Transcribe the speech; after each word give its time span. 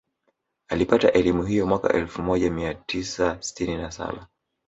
Alipata 0.67 1.11
elimu 1.11 1.43
hiyo 1.45 1.67
mwaka 1.67 1.93
elfu 1.93 2.21
moja 2.21 2.51
mia 2.51 2.73
tiaa 2.73 3.37
sitini 3.41 3.77
na 3.77 3.91
saba 3.91 4.27